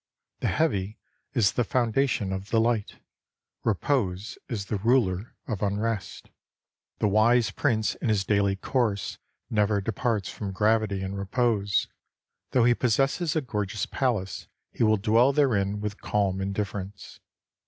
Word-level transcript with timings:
The 0.39 0.47
heavy 0.47 0.97
is 1.35 1.51
the 1.51 1.63
foundation 1.63 2.33
of 2.33 2.49
the 2.49 2.59
light; 2.59 2.95
repose 3.63 4.39
is 4.49 4.65
the 4.65 4.77
ruler 4.79 5.35
of 5.47 5.61
unrest. 5.61 6.31
The 6.97 7.07
wise 7.07 7.51
prince 7.51 7.93
in 7.93 8.09
his 8.09 8.23
daily 8.25 8.55
course 8.55 9.19
never 9.51 9.79
departs 9.79 10.27
from 10.29 10.53
gravity 10.53 11.03
and 11.03 11.15
repose. 11.15 11.87
Though 12.49 12.65
he 12.65 12.73
possess 12.73 13.35
a 13.35 13.41
gorgeous 13.41 13.85
palace, 13.85 14.47
he 14.71 14.81
will 14.83 14.97
dwell 14.97 15.33
therein 15.33 15.81
with 15.81 16.01
calm 16.01 16.41
indifference. 16.41 17.19